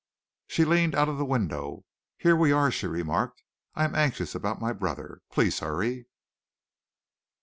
[0.47, 1.85] She leaned out of the window.
[2.17, 3.43] "Here we are," she remarked.
[3.75, 5.21] "I am anxious about my brother.
[5.31, 6.07] Please hurry."